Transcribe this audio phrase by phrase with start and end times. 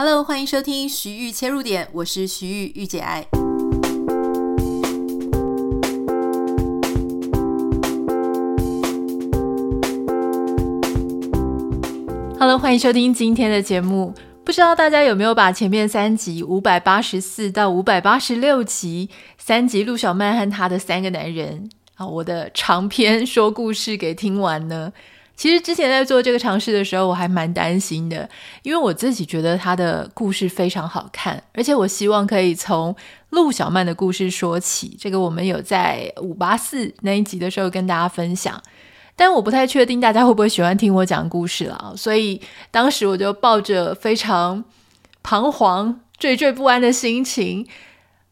[0.00, 3.26] Hello，欢迎收听徐玉切入点，我是徐豫御姐爱。
[12.38, 14.14] Hello，欢迎收听今天的节目。
[14.44, 24.92] 不知道大家有没有把前面三集五百八十四到五百八十六集三集陆小曼和她的三个男人啊，我的长篇说故事给听完呢？
[25.38, 28.28] 其实之前在做这个尝试的时候，我还蛮担心的，
[28.64, 32.94] 因为我自己觉得他的故事非常好看，而且我希望可以从
[33.30, 34.96] 陆小曼的故事说起。
[34.98, 38.60] 这个我们有在五八四那一集的时候跟大家分享，
[39.14, 42.40] 但我不太确定大家会不会喜欢听我讲故事了，所以
[42.72, 44.64] 当时我就抱着非常
[45.22, 47.64] 彷徨、惴惴不安的心情。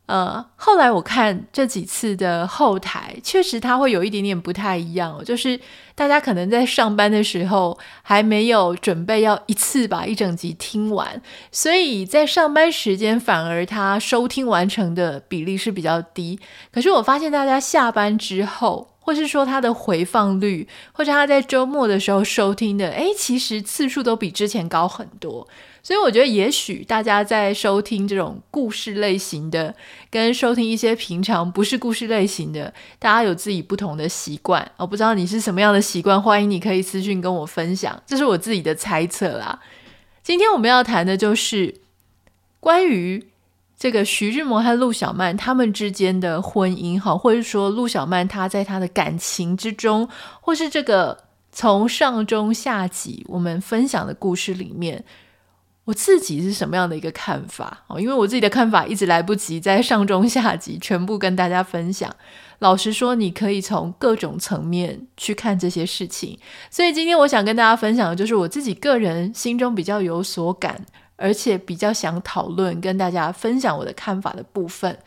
[0.07, 5.59] 呃，后来我看这几次的后台，确实它会有一点点不太一样，就是
[5.97, 11.21] 大家可能在上班的时候还没有准备要一次把一整集听完，
[11.51, 16.39] 所以在上班时间反而它收听完成的比例是比较低。
[16.71, 25.49] 可是我发现大家下班之后，或是说它的回放率，或者他在周末的时候收听的，诶，其实次数都比之前高很多。
[25.87, 29.73] 所以我觉得，也许大家在收听这种故事类型的，
[30.11, 34.69] 跟收听一些平常不是故事类型的，大家有自己不同的习惯。
[34.79, 38.03] 我不知道你是什么样的习惯，欢迎你可以私讯跟我分享。
[38.05, 39.61] 这是我自己的猜测啦。
[40.25, 41.73] 今天我们要谈的就是
[42.59, 43.25] 关于
[43.79, 50.09] 这个徐志摩和陆小曼他们之间的婚姻，哈，或者说陆小曼她在她的感情之中，
[50.41, 51.17] 或是这个
[51.53, 55.05] 从上中下集我们分享的故事里面。
[55.87, 57.85] 我自己是什么样的一个看法？
[57.87, 62.15] 哦，因为我自己的看法一直来不及在上中下集全部跟大家分享。
[62.59, 66.39] 老实说，你可以从各种层面去看这些事情。
[66.71, 70.85] 所以今天我想跟大家分享的就是我自己个人心中比较有所感，
[71.15, 74.99] 而且比较想讨论跟大家分享我的看法的部分。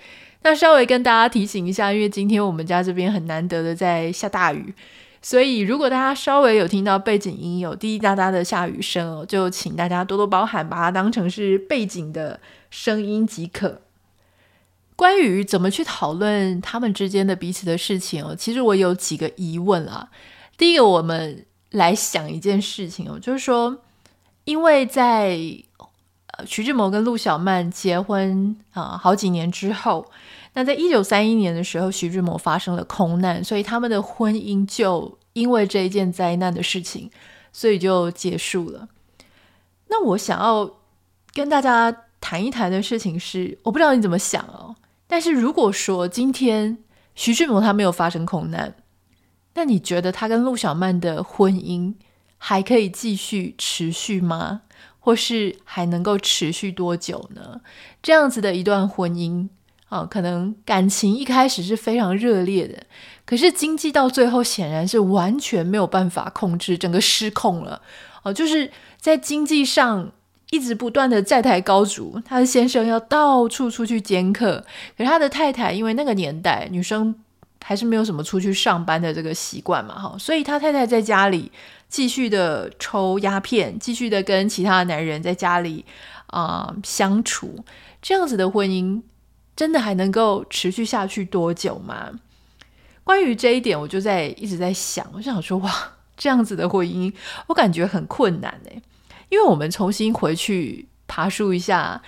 [0.44, 4.74] 那稍微跟大家提醒一下，因为今天我们家这边很难得的在下大雨。
[5.22, 13.82] 所以，如果大家稍微有听到背景音有滴滴答答的下雨声哦，就请大家多多包涵，把它当成是背景的声音即可。
[14.96, 20.10] 关于怎么去讨论他们之间的彼此的事情哦，其实我有几个疑问啊。
[20.58, 23.78] 第一个，我们来想一件事情哦，就是说，
[24.46, 25.38] 因为在
[26.38, 30.10] 呃徐志摩跟陆小曼结婚啊、好几年之后。
[30.60, 37.10] 那在一九三一年的时候，徐志摩发生了空难，所以他们的婚姻就因为这一件灾难的事情，
[37.54, 38.90] 所以就结束了。
[39.88, 40.70] 那我想要
[41.32, 44.76] 跟大家谈一谈的事情是，我不知道你怎么想哦。
[45.08, 46.78] 但是如果说今天
[47.16, 48.76] 徐志摩他没有发生空难，
[49.54, 51.94] 那你觉得他跟陆小曼的婚姻
[52.38, 54.64] 还可以继续持续吗？
[55.00, 57.62] 或是还能够持续多久呢？
[58.04, 59.48] 这样子的一段婚姻。
[59.90, 62.84] 啊，可能感情一开始是非常热烈的，
[63.26, 67.82] 可是经济到最后显然是完全没有办法控制，整个失控了。
[68.22, 70.12] 哦，就是在经济上
[70.52, 74.64] 一直不断的债台高筑，他的先生要到处出去兼课，
[74.96, 77.16] 可是他的太太因为那个年代女生
[77.64, 81.52] 还是没有什么出去上班的这个习惯嘛，哈，所以他太太在家里
[81.88, 85.84] 继续的抽鸦片，继续的跟其他男人在家里
[86.28, 87.64] 啊、相处，
[88.02, 89.02] 这样子的婚姻。
[89.60, 92.12] 真的还能够持续下去多久吗？
[93.04, 95.70] 关于这一点，我就在一直在想，我想说，哇，
[96.16, 97.14] 这样子的婚姻，
[97.48, 98.82] 我感觉很困难哎。
[99.28, 102.02] 因为我们重新回去爬梳一下，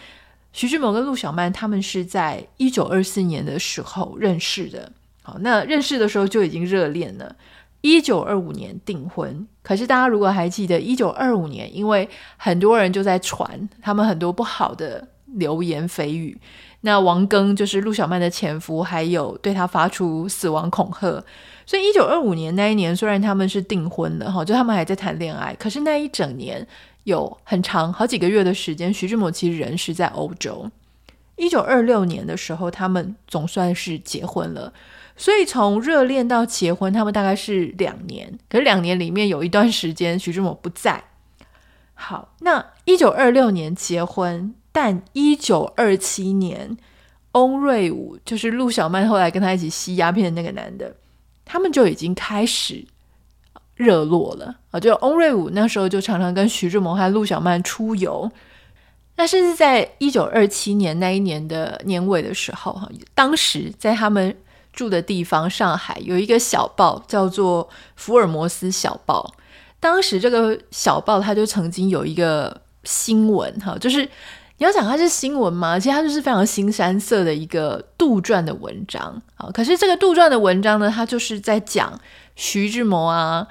[0.53, 4.90] 徐志摩跟陆小曼他们是在一九二四年的时候认识的。
[5.22, 7.35] 好，那认识的时候就已经热恋了。
[7.81, 12.07] 一九二五年订婚，可是大家如果还记得，一九二五年，因为
[12.38, 16.40] 很多人就在传他们很多不好的流言蜚语。
[16.84, 21.24] 那王庚就是陆小曼的前夫，还有对他发出死亡恐吓，
[21.66, 26.68] 所以一九二五年那一年，虽然他们是订婚了哈，就他们还在谈恋爱，可是那一整年
[27.03, 30.72] 有很长好几个月的时间，徐志摩其实人是在欧洲。
[31.35, 34.73] 一九二六年的时候，他们总算是结婚了，
[35.16, 41.03] 所以从热恋到结婚，他们大概是两年，可是两年里面有一段时间徐志摩不在。
[41.94, 44.55] 好，那一九二六年结婚。
[44.72, 46.78] 但一九二七年，
[47.34, 50.96] 翁瑞武就是陆小曼后来跟他一起吸鸦片的那个男的，
[51.44, 52.85] 他们就已经开始
[53.76, 54.79] 热络了啊！
[54.79, 58.32] 就翁瑞武那时候就常常跟徐志摩和陆小曼出游。
[59.18, 64.35] 那甚至在一九二七年那一年的年尾的时候，哈，当时在他们
[64.72, 67.67] 住的地方上海有一个小报叫做
[67.97, 69.34] 《福尔摩斯小报》，
[69.82, 72.62] 当时这个小报他就曾经有一个。
[72.84, 74.09] 新闻哈，就是
[74.61, 79.49] 你要讲它是新闻吗，其实它就是非常新山色的一个杜撰的文章啊。
[79.52, 81.99] 可是这个杜撰的文章呢，它就是在讲
[82.35, 83.47] 徐志摩啊。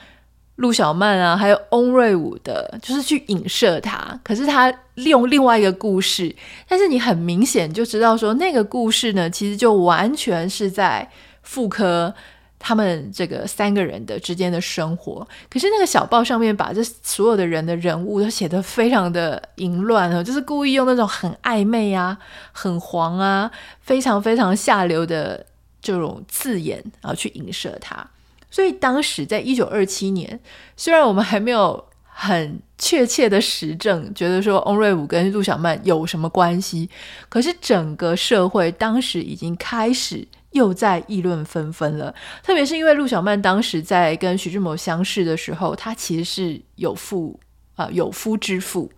[0.54, 4.20] 陆小曼啊，还有翁瑞武的，就是去影射他。
[4.22, 6.36] 可是他利用另外一个故事，
[6.68, 11.10] 但是你很明显就知道说，那个故事呢，其实就完全是在
[11.42, 12.14] 复刻
[12.60, 15.26] 他们这个三个人的之间的生活。
[15.48, 22.16] 可是那个小报上面把这所有的人的人物都写得非常的淫乱哦，就是故意用那种很暧昧啊、
[22.52, 25.44] 很黄啊、非常非常下流的
[25.80, 28.06] 这种字眼啊，去影射他。
[28.50, 30.38] 所以当时在一九二七年，
[30.76, 36.90] 虽然我们还没有很确切的实证，觉得说翁瑞午跟陆小曼有什么关系，
[37.28, 42.14] 可是整个社会当时已经开始又在议论纷纷了。
[42.42, 47.38] 特别是因为陆小曼当时在跟徐志摩相识的时候，她其实是有妇
[47.76, 48.90] 啊、有夫之妇，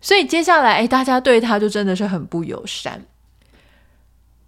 [0.00, 3.02] 所以接下来，大家对她就真的是很不友善。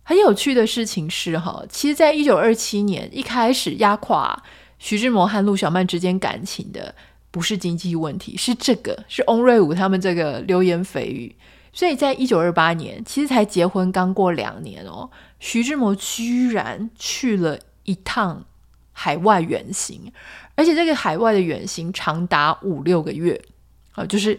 [0.03, 4.43] 很有趣的事情是，哈，其实，在一九二七年一开始压垮
[4.79, 6.95] 徐志摩和陆小曼之间感情的，
[7.31, 11.37] 不是经济问题，是这个，是翁瑞武他们这个流言蜚语。
[11.79, 15.09] 所以在一九二八年，其实才结婚刚过两年哦，
[15.39, 18.45] 徐志摩居然去了一趟
[18.91, 20.13] 海外远行，
[20.57, 23.41] 而且这个海外的远行长达五六个月
[23.93, 24.37] 啊，就是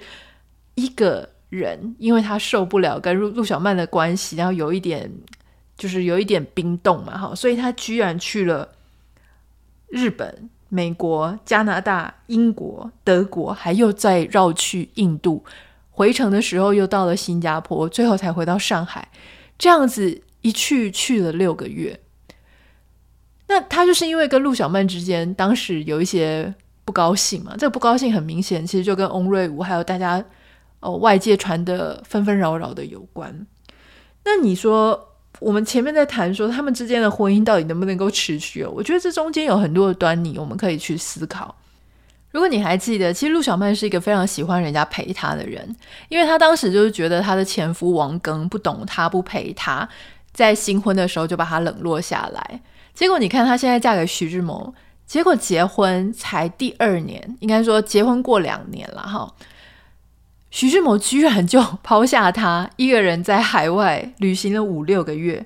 [0.76, 5.10] 一个人，因为他受不了跟陆陆小曼的关系，然后有一点。
[5.78, 8.68] 就是有一点冰冻嘛，哈，所以他居然去了
[9.88, 15.42] 日本、美国、加拿大、英国、德国，还又再绕去印度，
[16.00, 19.06] 回程的时候又到了新加坡，最后才回到上海。
[19.58, 22.00] 这样子一去去了六个月。
[23.50, 26.56] 那他就是因为跟陆小曼之间当时有一些
[26.86, 30.24] 不高兴嘛，这个不高兴很明显，其实就跟翁瑞午还有大家
[30.80, 33.46] 哦外界传的纷纷扰扰的有关。
[34.24, 35.08] 那你说？
[35.40, 38.72] 我们前面在谈说他们之间的婚姻到底能不能够持续哦？
[38.74, 41.56] 我觉得这中间有很多的端倪，我们可以去思考。
[42.32, 45.76] 如果你还记得，其实陆小曼是一个非常喜欢人家陪她的人，
[46.10, 49.88] 因为她当时就是觉得她的前夫王庚不懂她，不陪她，
[50.32, 52.62] 在新婚的时候就把她冷落下来。
[52.94, 54.74] 结果你看她现在嫁给徐志摩，
[55.08, 59.34] 结果结婚才第二年，应该说结婚过两年了哈。
[60.52, 65.46] 徐志摩居然就抛下她一个人在海外旅行了五六个月，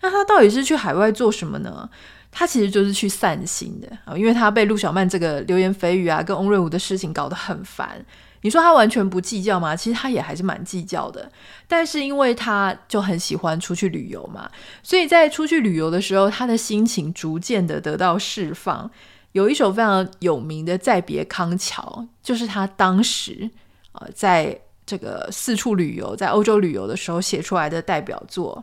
[0.00, 1.88] 那他到底是去海外做什么呢？
[2.36, 8.04] 他其实就是去散心的啊，因为他被陆小曼这个流言蜚语啊，跟翁瑞午的事情搞得很烦。
[8.42, 9.74] 你说他完全不计较吗？
[9.74, 11.30] 其实他也还是蛮计较的。
[11.66, 14.50] 但是因为他就很喜欢出去旅游嘛，
[14.82, 18.90] 所以在出去旅游的时候，他的心情逐渐的得到释放。
[19.32, 23.48] 有一首非常有名的《再别康桥》，就是他当时。
[23.96, 28.60] 呃，在这个四处旅游，在欧洲旅游的时候写出来的代表作。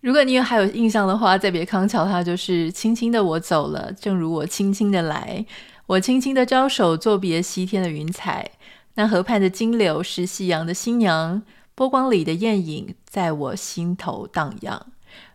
[0.00, 5.44] 如果你还有印象的话，再别康桥，它就是轻轻的我走了，正如我轻轻的来，
[5.86, 8.50] 我轻轻的招手，作别西天的云彩。
[8.94, 11.42] 那河畔的金柳是夕阳的新娘，
[11.74, 14.86] 波光里的艳影在我心头荡漾。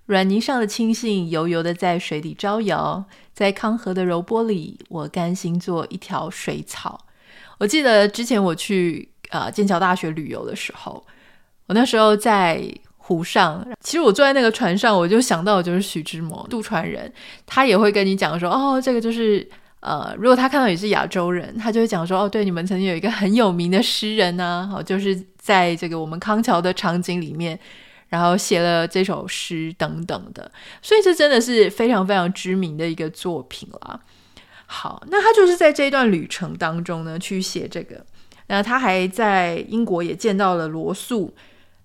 [0.07, 7.05] 软泥上的青荇油油的在水里招摇，在康河的柔波里，我甘心做一条水草。
[7.59, 11.05] 我记得之前我去啊、呃、剑桥大学旅游的时候，
[11.67, 12.61] 我那时候在
[13.07, 17.11] 湖上，其实我坐在那个船上，我就想到的就是徐志摩渡船人，
[17.45, 19.47] 他也会跟你讲说，哦，这个就是
[19.81, 27.59] 呃，如果他看到你是亚洲人，他就会讲说，哦，对，你们曾经有一个很有名的诗人呢、啊，哦，就是在这个我们康桥的场景里面，
[28.07, 34.01] 然后写了这首诗等等的，所以这真的是非常非常知名的一个作品了。
[34.65, 38.03] 好，那他就是在这一段旅程当中呢，去写这个。
[38.47, 41.31] 那他还在英国也见到了罗素。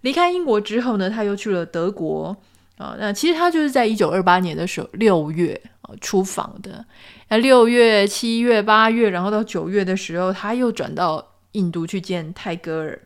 [0.03, 2.37] 离开英国之后呢，他又去了德国
[2.79, 2.97] 啊。
[2.99, 6.85] 那其实他就是在一九二八年的时候六月啊出访的。
[7.29, 13.01] 那六月、七月、八月，然后到九月的时候，他又转到印度去见泰戈尔。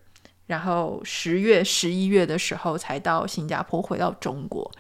[0.47, 4.71] 然后十月、十一月的时候才到新加坡，回到中国。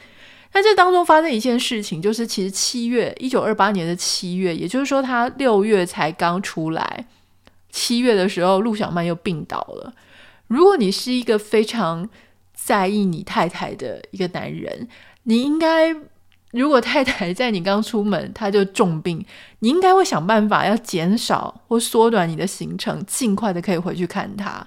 [0.52, 7.06] 那这当中发生一件事情，就是其实七月，一九二八年的七月，也就是说他六月才刚出来，
[7.70, 9.92] 七月的时候陆小曼又病倒了。
[10.48, 12.08] 如果你是一个非常
[12.54, 14.88] 在意你太太的一个男人，
[15.24, 15.94] 你应该，
[16.52, 19.24] 如果太太在你刚出门他就重病，
[19.60, 24.66] 你应该会想办法要减少或缩短你的行程，尽快的可以回去看他。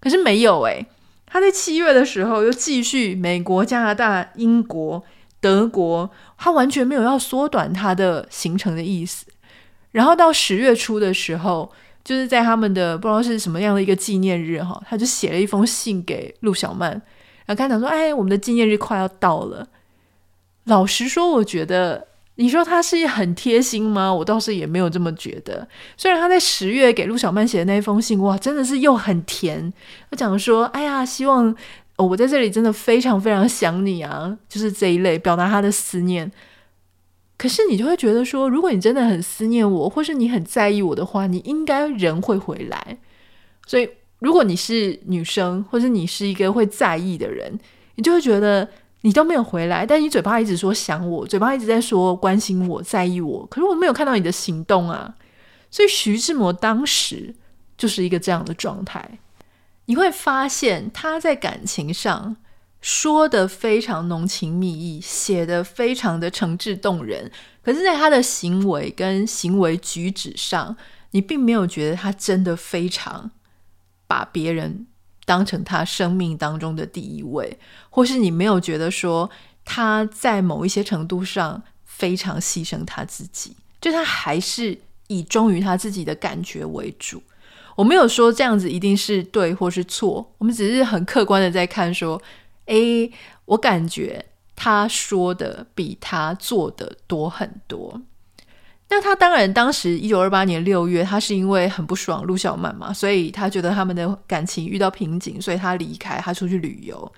[0.00, 0.86] 可是没有诶，
[1.26, 5.02] 他在七月的时候又继续美国、加拿大、英国。
[5.40, 9.26] 德国，他完全没有要缩短他的行程的意思。
[9.90, 11.70] 然后到十月初的时候，
[12.04, 19.66] 就是在他们的不知道是什么样的一个纪念日哈，他就写了一封信给陆小曼，然后跟他讲说：“哎，我们的纪念日快要到了。”
[20.64, 24.12] 老实说，我觉得你说他是很贴心吗？
[24.12, 25.66] 我倒是也没有这么觉得。
[25.96, 29.72] 虽然他在十月给陆小曼写的那一封信，哇，真的是又很甜。
[30.10, 31.54] 他讲说：“哎呀，希望
[31.96, 36.30] 我在这里真的非常非常想你啊，就是这一类表达他的思念。”
[37.36, 42.98] 可是你就会觉得说，如果你真的很思念我，或是你很在意我的话，你应该人会回来。
[43.66, 43.88] 所以，
[44.20, 47.58] 如果你是女生，或是你是一个会在意的人，
[47.96, 48.68] 你就会觉得
[49.00, 55.14] 你都没有回来，但你嘴巴一直说想我，嘴巴一直在说关心我、在意我，可是我没有看到你的行动啊。
[55.70, 57.34] 所以，徐志摩当时
[57.76, 59.18] 就是一个这样的状态。
[59.86, 62.36] 你会发现他在感情上。
[62.84, 70.76] 说的非常浓情蜜意，写的非常的诚挚动人，可是，在他的行为跟行为举止上，
[71.12, 73.30] 你并没有觉得他真的非常
[74.06, 74.86] 把别人
[75.24, 79.30] 当成他生命当中的第一位，或是你没有觉得说
[79.64, 87.22] 他在某一些程度上非常牺牲他自己，就他还是以忠于他自己的感觉为主。
[87.76, 92.20] 我没有说这样子一定是对或是错，我们只是很客观的在看说。
[92.66, 93.10] 诶，
[93.44, 94.24] 我感觉
[94.56, 98.00] 他说的比他做的多很多。
[98.90, 107.12] 那他当然，当时一九二八年六月，他是因为很不爽陆小曼嘛，所以他觉得他们的感情遇到瓶颈，所以他离开，他出去旅游。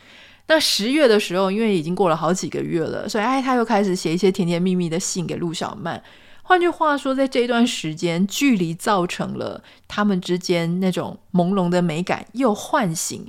[0.46, 6.00] 那十月的时候，因为已经过了好几个月了，所以哎，他又开始写一些甜甜蜜蜜的信给陆小曼。
[6.42, 13.26] 换句话说，在这一段时间，距离造成了他们之间那种朦胧的美感又唤醒。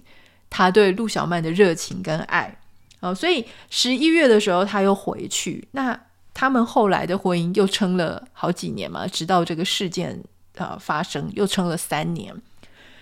[0.50, 2.58] 他对陆小曼的热情跟爱，
[3.02, 5.68] 哦，所以十一月的时候他又回去。
[5.72, 6.00] 那
[6.34, 10.12] 他们后来的婚姻又撑了好几年嘛，直到这个事件
[10.58, 12.34] 啊、呃、发生，又撑了三年。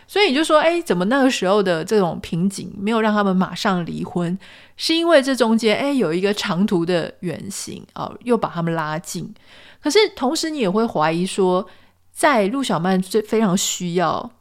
[0.07, 4.37] 所以你就说，哎，怎么那个时候的这种瓶颈没有让他们马上离婚？
[4.77, 9.33] 是因为这中间哎有一个长途的远行啊、又把他们拉近。
[9.81, 11.67] 可是同时你也会怀疑说，
[12.11, 14.31] 在陆小曼最非常需要。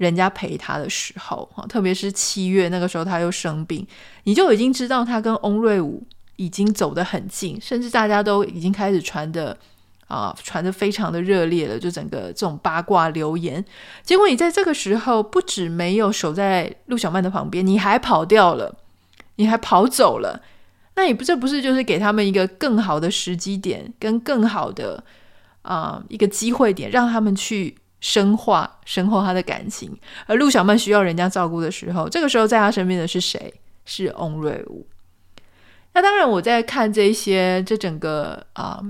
[0.00, 3.86] 人家陪他的时候，特别是七月那个时候，他又生病，
[4.24, 6.02] 你就已经知道他跟翁瑞武
[6.36, 9.54] 已经走得很近，甚至大家都已经开始传的
[10.08, 13.62] 啊，传的非常的热烈了，就整个这种八卦流言。
[14.02, 18.74] 结果你在这个时候，不止没有守在陆小曼的旁边，你还跑掉了，
[19.36, 20.40] 你还跑走了，
[20.96, 25.04] 那你不这不是就是给他们一个更好的时机点，跟更好的
[25.60, 27.76] 啊一个机会点，让他们去。
[28.00, 29.94] 深化、深厚他的感情，
[30.26, 33.52] 而陆小曼需要人家照顾的时候，这个时候在他身边的是谁？
[33.84, 34.86] 是翁瑞武。
[35.92, 38.80] 那当然，我在看这些，这整个啊、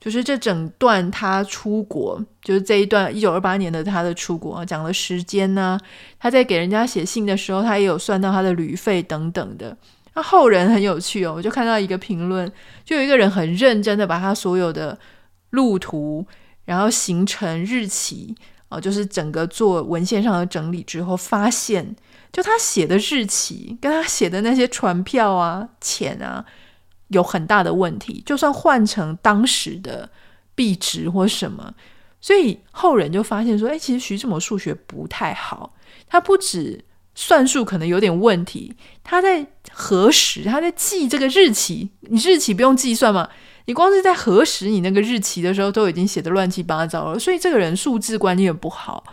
[0.00, 5.78] 就是这整段他出国，就是这一段一九二八年的他的出国，讲了时间呢、
[6.20, 9.76] 他在给人家写信的时候，他也有算到他的旅费等等的。
[10.14, 12.50] 那后人很有趣哦，我就看到一个评论，
[12.84, 14.96] 就有一个人很认真的把他所有的
[15.50, 16.24] 路途。
[16.68, 18.36] 然后行程日期
[18.68, 21.96] 啊、就是整个做文献上的整理之后，发现
[22.30, 26.44] 就他写的日期跟他写的那些船票啊、钱啊，
[27.08, 28.22] 有很大的问题。
[28.26, 30.10] 就算换成当时的
[30.54, 31.72] 币值或什么，
[32.20, 35.74] 所以后人就发现说，哎，其实徐志摩数学不太好，
[36.06, 36.84] 他不止
[37.14, 43.30] 算术可能有点问题，他在核实，他在记这个日期，你日期不用计算吗？
[43.68, 49.04] 你光是在核实你那个日期的时候，都已经写得乱七八糟了，所以这个人数字观念不好。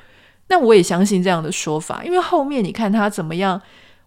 [0.47, 3.62] 那我也相信这样的说法，因为后面你看他怎么样，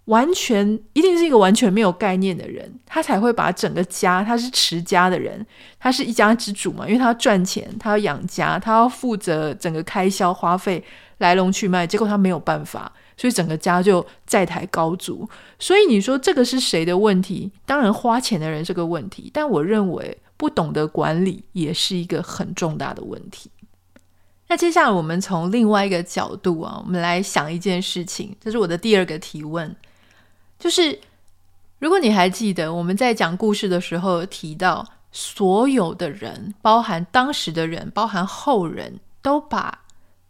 [0.07, 5.47] 完全一定是一个完全没有概念的人，他才会把整个家，他是持家的人，
[5.79, 10.83] 他是一家之主嘛，因为他要赚钱，他要养家，他要负责整个开销花费
[11.19, 12.91] 来龙去脉，结果他没有办法。
[13.19, 15.29] 所以整个家就债台高筑，
[15.59, 17.51] 所以你说这个是谁的问题？
[17.67, 23.51] 当然花钱的人是个问题，但我认为不懂得管理也是一个很重大的问题。
[24.49, 29.77] 那接下来我们从另外一个角度啊，我们来想一件事情，这是我的第二个提问，
[30.59, 30.99] 就是
[31.79, 39.81] 如果你还记得我们在讲故事的时候提到，所有的人，包含当时的人，包含后人都把。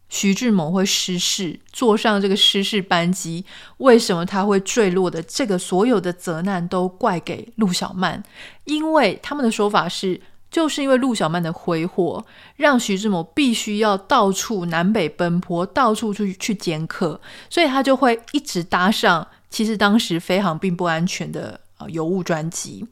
[0.08, 3.44] 徐志摩会失事，坐上这个失事班机，
[3.76, 5.22] 为什么他会坠落的？
[5.22, 8.22] 这个所有的责难都怪给陆小曼，
[8.64, 12.24] 因为他们的说法是，就是因为陆小曼的挥霍，
[12.56, 22.86] 让徐志摩必须要到处南北奔波，到处去去兼客，所以他就会一直搭上其实当时飞航并不安全的啊邮务专机。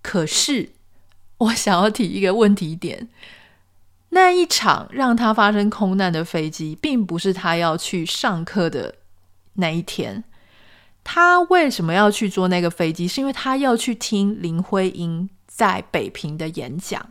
[0.00, 0.70] 可是，
[1.38, 3.08] 我想要提一个问题点。
[4.14, 8.94] 那一场让他发生空难的飞机，并不是他要去上课的
[9.54, 10.22] 那一天。
[11.02, 13.08] 他为什么要去坐那个飞机？
[13.08, 17.04] 是因为他要去听林徽因在北平的演讲。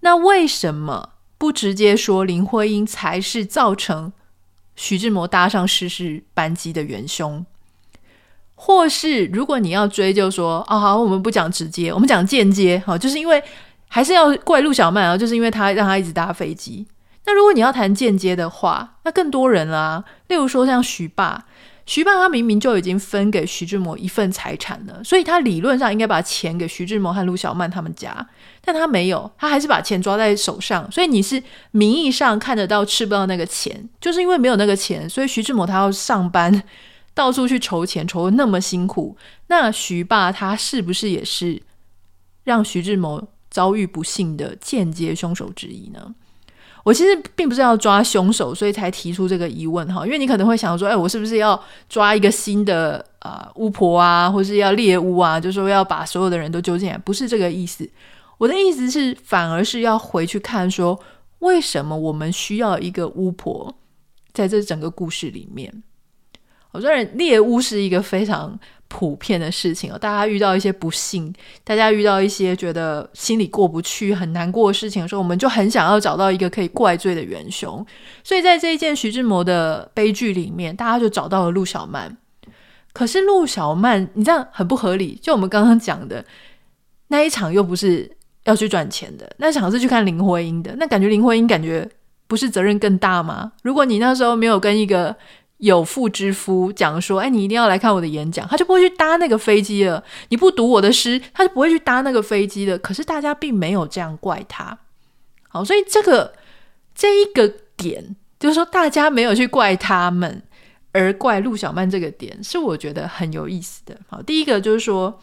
[0.00, 4.12] 那为什么不直接说林徽因才是造成
[4.76, 7.44] 徐志摩搭上失事班机的元凶？
[8.54, 13.42] 或是如果你要追究说，哦好，我们不讲直接，我们讲间接，好，就是因为
[13.88, 16.86] 还是要怪陆小曼啊，就是因为他让他一直搭飞机。
[17.24, 21.44] 那如果你要谈间接的话，那更多人啦，例如说像徐爸。
[21.88, 28.26] 徐爸他明明就已经分给徐志摩一份财产了，所以他理论上应该把钱给徐志摩和陆小曼他们家，
[28.60, 30.90] 但他没有，他还是把钱抓在手上。
[30.90, 31.40] 所以你是
[31.70, 36.60] 名义上看得到吃不到那个钱，就是因为没有那个钱，所以徐志摩他要上班，
[37.14, 39.16] 到处去筹钱，筹得那么辛苦。
[39.46, 41.62] 那徐爸他是不是也是
[42.42, 46.14] 让徐志摩遭遇不幸的间接凶手之一呢？
[46.84, 50.04] 我其实并不是要抓凶手，所以才提出这个疑问哈。
[50.04, 51.58] 因为你可能会想说，哎，我是不是要
[51.88, 55.40] 抓一个新的啊、巫婆啊，或是要猎巫啊？
[55.40, 57.88] 就说要把所有的人都揪进来，不是这个意思。
[58.36, 61.00] 我的意思是，反而是要回去看说，
[61.38, 63.74] 为什么我们需要一个巫婆
[64.34, 65.82] 在这整个故事里面？
[66.72, 68.60] 我虽然猎巫是一个非常。
[68.88, 71.32] 普遍的事情哦，大家遇到一些不幸，
[71.64, 77.84] 大家遇到一些觉得心里过不去、很难过的事情的时候，我们就很想要找到一个可以怪罪的元凶。
[78.22, 82.16] 所以在这一件徐志摩的悲剧里面，大家就找到了陆小曼。
[82.92, 85.18] 可是陆小曼，你这样很不合理。
[85.20, 86.24] 就我们刚刚讲的
[87.08, 88.10] 那一场，又不是
[88.44, 90.74] 要去赚钱的，那场是去看林徽因的。
[90.78, 91.86] 那感觉林徽因感觉
[92.26, 93.52] 不是责任更大吗？
[93.62, 95.14] 如果你那时候没有跟一个
[95.58, 100.04] 有妇之夫讲说：“哎，你一定要来看我的演讲。”他就不会去搭那个飞机了。
[100.28, 102.78] 你不读我的诗，他就不会去搭那个飞机了。
[102.78, 104.78] 可是大家并没有这样怪他。
[105.48, 106.34] 好，所以这个
[106.94, 110.42] 这一个点，就是说大家没有去怪他们，
[110.92, 113.98] 而怪陆小曼这个点，是我觉得很有意思的。
[114.08, 115.18] 好，第一个就是说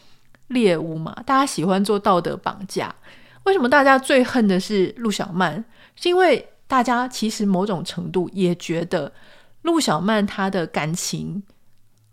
[0.47, 2.95] 猎物嘛，大家喜欢做道德绑架。
[3.43, 5.63] 为什么大家最恨的是陆小曼？
[5.95, 9.13] 是因为大家其实某种程度也觉得。
[9.63, 11.43] 陆小曼她的感情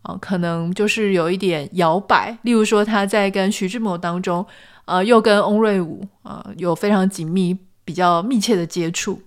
[0.03, 2.35] 啊、可能就是有一点摇摆。
[2.41, 4.45] 例如说，她在跟徐志摩当中，
[4.87, 9.21] 呃，又跟翁瑞午啊、有非常紧密、比较密切的接触，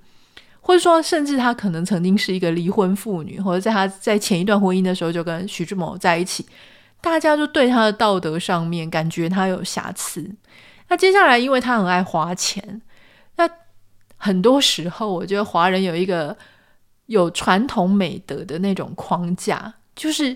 [0.61, 6.43] 或者说，甚至她可能曾经是一个离婚妇女，或者在她在前一段婚姻的时候就跟徐志摩在一起，
[6.99, 10.27] 大家就对她的道德上面感觉她有瑕疵。
[10.89, 12.81] 那接下来，因为她很爱花钱，
[13.35, 13.47] 那
[14.17, 16.35] 很多时候，我觉得华人有一个。
[17.13, 20.35] 有传统美德的那种框架，就是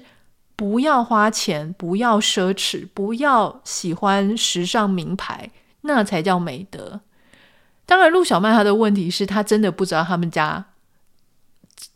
[0.56, 5.50] 不要花钱，不要奢侈，不要喜欢时尚名牌，
[5.82, 7.02] 那才叫美德。
[7.86, 10.66] 当然，陆小曼她的问题是她真的不知道他们家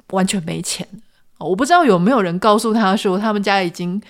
[0.10, 0.88] 完全没钱。
[1.38, 4.02] 我不知道有没有人告诉她说他们家已经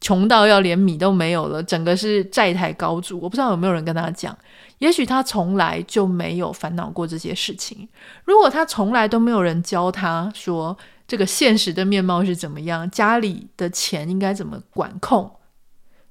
[0.00, 3.18] 穷到要连米都没有了，整个是债台高筑。
[3.20, 4.36] 我不知道有没有人跟她讲。
[4.82, 7.88] 也许他从来就没有烦恼过这些事情。
[8.24, 15.36] 如果他从来都没有人教他说这个现实的面貌是怎么样，家里的钱应该怎么管控，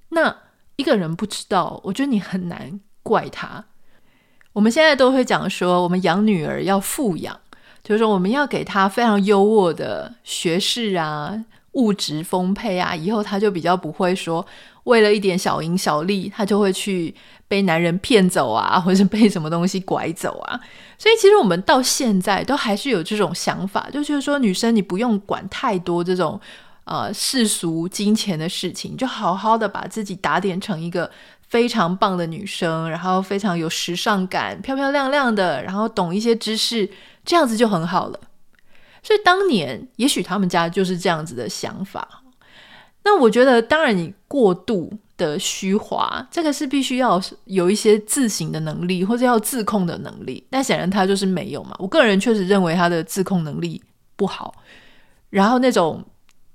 [0.07, 0.33] 那
[0.77, 3.65] 一个人不知道，我觉得你很难怪他。
[4.53, 7.37] 我们现在都会讲说，我们养女儿要富养，
[7.83, 14.47] 就是说我们要给她非常优渥的学识啊，物质丰沛啊，以后她就比较不会说。
[14.85, 17.13] 为了一点小银小利，他就会去
[17.51, 20.57] 被男人骗走啊， 或者被什么东西拐走啊。
[20.97, 26.39] 所以，其实我们到现在都还是有这种想法，就是说，女生你不用管太多这种
[26.85, 31.11] 呃世俗金钱的事情，就好好的把自己打点成一个
[31.49, 36.89] 非常棒的女生，然后非常有时尚感、漂漂亮亮的，然后懂一些知识，
[37.25, 38.17] 这样子就很好了。
[39.03, 42.07] 所以当年也许他们家就是这样子的想法。
[43.03, 50.43] 那我觉得，当然你过度的虚华，这个是必须要有一些自省的能力，或者要自控的能力。
[50.49, 51.75] 但显然他就是没有嘛。
[51.77, 53.79] 我个人确实认为他的自控能力
[54.15, 54.55] 不好，
[55.29, 56.03] 然后那种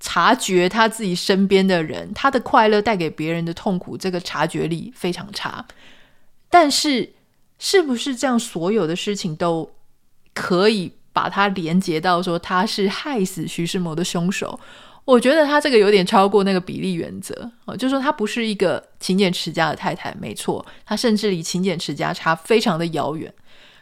[0.01, 5.65] 察觉他自己身边的人，他的快乐带给别人的痛苦，这个察觉力非常差。
[6.51, 7.13] 但是，
[7.61, 8.37] 是不是这样？
[8.37, 9.71] 所有的事情都
[10.35, 14.59] 可以把它连接到说他是害死徐世摩的凶手？
[15.07, 23.33] 我觉得他这个有点超过那个比例原则哦，就说他不是一个勤俭持家的太太，没错，他甚至离勤俭持家差非常的遥远。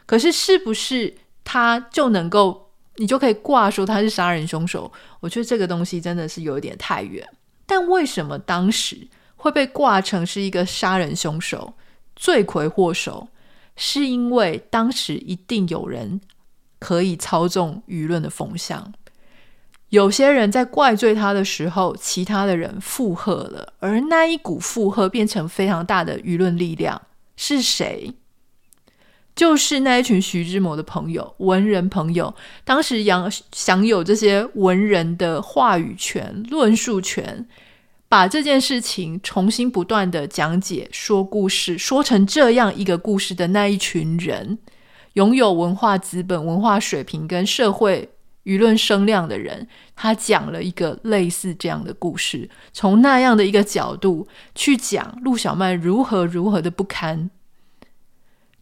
[0.05, 4.91] 可是是不是他就能够，你就可以挂说他是杀人凶手？
[5.19, 7.27] 我觉得这个东西真的是有点太远。
[7.65, 11.73] 但为什么当时会被挂成是一个杀人凶手？
[12.15, 13.27] 罪魁祸首
[13.75, 16.21] 是因为当时一定有人
[16.77, 18.93] 可以操纵舆论的风向。
[19.89, 27.01] 有些人在怪罪他的时候，其他的人附和了，而那一股附和变成非常大的舆论力量。
[27.37, 28.13] 是谁？
[29.35, 37.45] 就是那一群徐志摩的朋友，文人朋友，当时享享有这些文人的话语权、论述权，
[38.07, 44.57] 把这件事情重新不断的讲解、说故事，说成这样一个故事的那一群人，
[45.13, 48.09] 拥有文化资本、文化水平跟社会
[48.45, 57.29] 舆论声量的人，他讲了一个类似这样的故事，从那样的一个角度去讲陆小曼如何如何的不堪。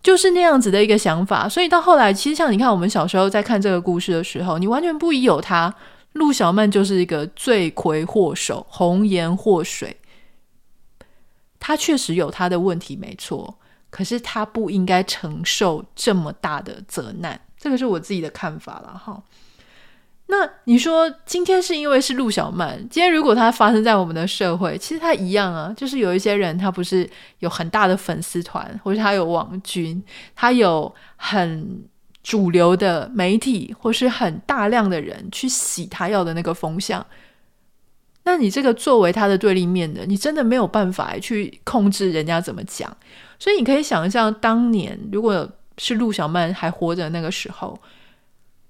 [0.01, 5.73] 就是那样子的一个想法，所以到后来，其实像你看，我们小时候在看这个故事的时候，你完全不疑有他，
[6.11, 9.95] 陆小曼就是一个罪魁祸首、红颜祸水。
[11.57, 13.57] 他确实有他的问题，没错，
[13.89, 19.23] 可是他不应该承受这么大的责难，这个是我自己的看法了哈。
[20.35, 22.75] 那你说今天是因为是陆小曼？
[22.89, 30.03] 今天如果它发生在我们的社会，其实它一样啊，就是有一些人他不是有很大的粉丝团，或者他有网军，
[30.35, 31.83] 他有很
[32.23, 37.05] 主流的媒体，或是很大量的人去洗他要的那个风向。
[38.23, 42.91] 那你这个作为他的对立面的，你真的没有办法去控制人家怎么讲。
[43.37, 47.79] 所以你可以想象，当年如果是陆小曼还活着那个时候。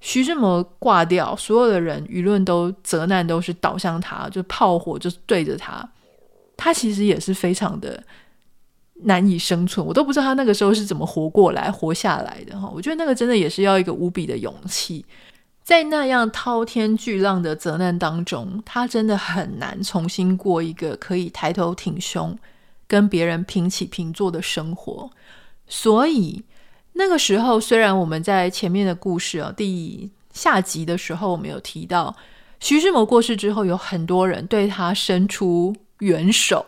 [0.06, 5.90] 徐志摩挂掉，所有的人舆论都责难，都是倒向他，就炮火就是对着他。
[6.58, 8.04] 他其实也是非常的
[9.04, 12.70] 难以生存，我都不知道他那个时候是怎么活过来、活下来的哈。
[12.76, 15.06] 我觉得那个真的也是要一个无比的勇气，
[15.64, 22.38] 在那样滔天巨浪的责难当中，他真的很难重新过一个可以抬头挺胸、
[22.90, 25.10] 跟别人平起平坐的生活，
[25.66, 26.44] 所以。
[26.94, 32.16] 那个时候，虽然我们在前面的故事啊，第下集的时候，我们有提到
[32.60, 36.66] 徐志摩过世之后，有很多人对他伸出援手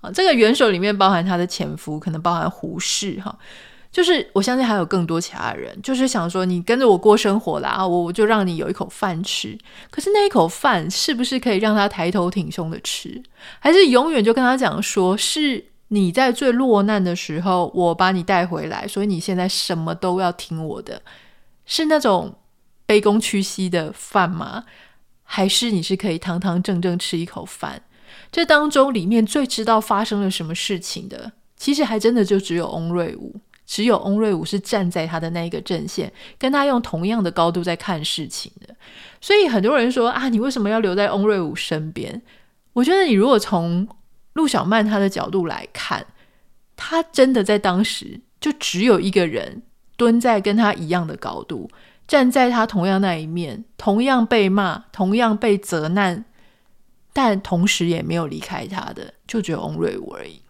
[0.00, 0.10] 啊。
[0.10, 3.36] 这个援手里面包含他的前夫，可能包含胡适哈。
[3.90, 9.56] 就是我相信还有更多其他人，就是想说你跟着我过生活啦，我我就让你有一口饭吃。
[9.90, 13.22] 可是那一口饭是不是可以让他抬头挺胸的吃，
[13.58, 15.64] 还是永远就跟他讲说是？
[15.88, 21.02] 你在最落难的时候，我把你带回来，所以你现在什么都要听我的，
[21.64, 22.34] 是那种
[22.86, 24.64] 卑躬屈膝的饭吗？
[25.22, 27.82] 还是你是可以堂堂正正吃一口饭？
[28.30, 33.34] 这当中里面最知道发生了什么事情的，其实还真的就只有翁瑞武，
[33.66, 38.74] 只有翁瑞武是站在他的那一个阵线，跟他用同样的高度在看事情的。
[39.20, 42.20] 所以很多人说啊，你为什么要留在翁瑞武身边？
[42.72, 43.86] 我觉得你如果从
[44.36, 46.06] 陆小曼他的角度来看，
[46.76, 49.62] 他真的在当时就只有一个人
[49.96, 51.70] 蹲在跟他一样的高度，
[52.06, 56.26] 站在他同样那一面，同样被骂，同样被责难，
[57.14, 60.42] 但同时也没有离开他的，就只有翁瑞武而已。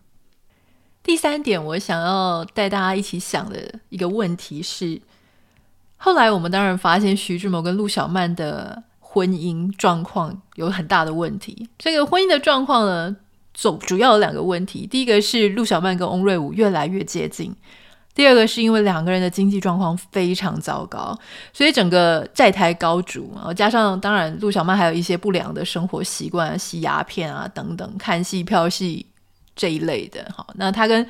[1.04, 5.00] 第三点，我想要带大家一起想的一个问题是，
[5.96, 11.68] 后来我们当然发现徐志摩跟陆小曼的婚姻状况有很大的问题。
[11.78, 13.16] 这个婚姻的状况呢，
[13.56, 17.56] 总主要有两个问题，第一个是陆小曼跟翁瑞武越来越接近，
[18.14, 21.18] 第二个是因为两个人的经济状况非常糟糕，
[21.54, 29.06] 所以整个债台高筑，然后加上当然陆小曼还有一些不良的生活习惯，吸鸦片啊等等，看戏票戏
[29.56, 30.30] 这一类的。
[30.36, 31.08] 好，那他跟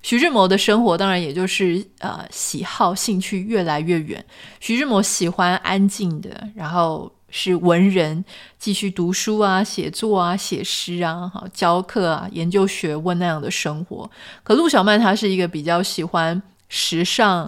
[0.00, 4.24] 徐志摩的生活当然也就是呃喜好兴趣越来越远，
[4.60, 7.12] 徐志摩喜欢安静的，然后。
[7.30, 8.24] 是文人，
[8.58, 14.10] 继续读书啊、写作啊、写诗啊、哈教课啊、研究学问那样的生活。
[14.42, 17.44] 可陆小曼她是一个比较喜欢时尚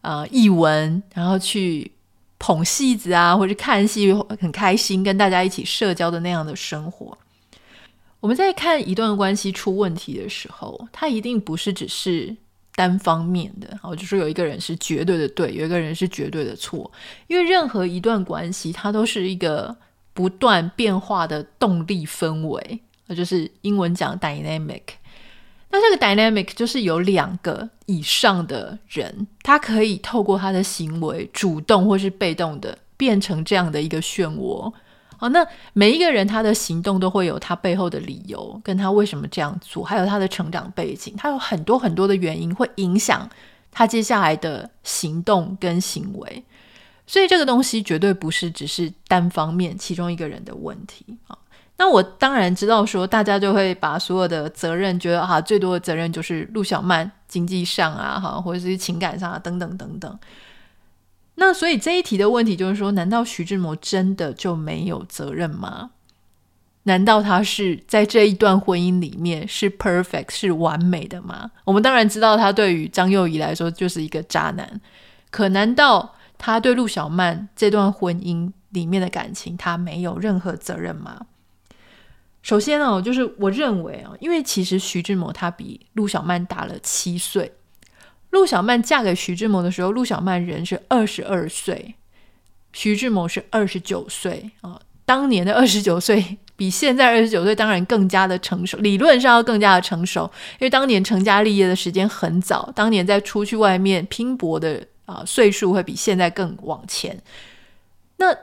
[0.00, 1.90] 啊、呃、艺文，然后去
[2.38, 7.16] 捧戏子啊，或者看戏很开心，跟大家一起社交的那样的生活。
[8.20, 12.36] 我们在看一段关系出问题的时候，它一定不是只是。
[12.76, 16.88] 单方面的，我就说有一个人是绝对的对，有一个人是绝对的错，
[17.26, 19.74] 因为任何一段关系，它都是一个
[20.12, 24.82] 不断变化的动力氛围，那就是英文讲 dynamic。
[25.70, 34.72] 那这个 dynamic 就是有两个以上的人，他可以透过他的行为，主动或是被动的，变成这样的一个漩涡。
[35.18, 43.28] 好，那每一个人他的行动都会有他背后的理由，跟他为什么这样做，还有他的成长背景，他有很多很多的原因会影响
[43.72, 46.44] 他接下来的行动跟行为，
[47.06, 51.36] 所以这个东西绝对不是只是单方面其中一个人的问题啊。
[51.78, 60.18] 那我当然知道说，大家就会把所有的责任觉得啊，最多的责任就是陆小曼经济上啊，哈，或者是情感上啊，等等等等。
[61.36, 65.90] 那所以这一题的问题就是说，难道徐志摩真的就没有责任吗？
[66.84, 71.50] 难道他是在这一段婚姻里面是 perfect 是完美的吗？
[71.64, 74.80] 我们当然知道他对于张幼仪来说就是一个渣男，
[75.30, 81.26] 可难道他对陆小曼这段婚姻里面的感情他没有任何责任吗？
[82.40, 87.52] 首先呢，就是我认为啊，因为其实徐志摩他比陆小曼大了七岁。
[88.30, 91.94] 陆小曼嫁给徐志摩的时候，陆小曼人是二十二岁，
[92.72, 94.80] 徐志摩是二十九岁啊。
[95.04, 107.22] 当年的二十九岁比现在二十九岁当然更加的成熟，理论上要更加的成熟，因为当年成家立业的时间很早，当年在出去外面拼搏的啊岁数会比现在更往前。
[108.16, 108.36] 那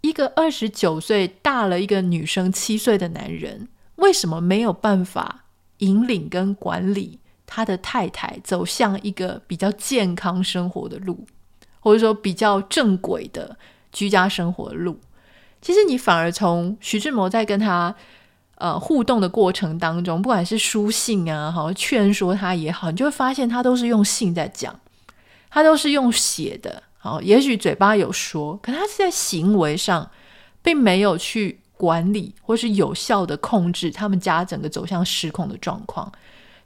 [0.00, 5.44] 一个二十九岁大了一个女生七岁的男人，为什么没有办法
[5.78, 7.20] 引领跟管理？
[7.50, 11.26] 他的太太走向一个比较健康生活的路，
[11.80, 13.56] 或者说比较正轨的
[13.90, 15.00] 居家生活的路。
[15.62, 17.92] 其实你反而从徐志摩在跟他
[18.56, 24.78] 呃互动的过程当中，不管是书信啊，好劝说他也好，你就会发现他都是用信在讲，
[25.48, 26.82] 他都是用写的。
[26.98, 30.10] 好，也许嘴巴有说，可他是在行为上
[30.60, 36.12] 并没有去管理或是有效的控制他们家整个走向失控的状况。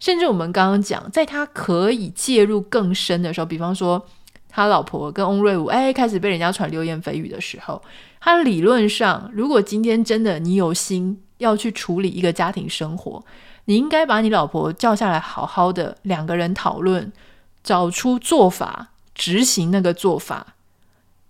[0.03, 4.05] 甚至我们刚刚讲，在他可以介入更深的时候，比方说
[4.49, 7.81] 他老婆跟翁瑞午哎开始被人家传流言蜚语的时候，
[8.21, 13.25] 他理论上，如果今天真的你有心要去处理一个家庭生活，
[13.67, 17.13] 你应该把你老婆叫下来，好好的两个人讨论，
[17.63, 20.57] 找出做法，执行那个做法。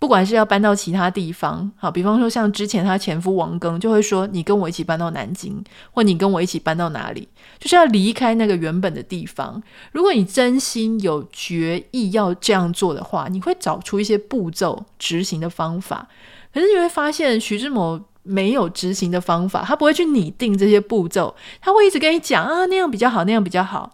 [0.03, 7.25] 不管是要搬到其他地方，好，比方说像之前他前夫王庚就会说：“你跟我一起搬到南京，或你跟我一起搬到哪里，
[7.57, 9.63] 就是要离开那个原本的地方。
[9.93, 16.05] 如果你真心有决意要这样做的话，你会找出一些步骤执行的方法。
[16.53, 23.89] 可是你会发现，徐志摩没有执行的方法，他不会去拟定这些步骤，他会一直跟你讲啊，那样比较好，那样比较好。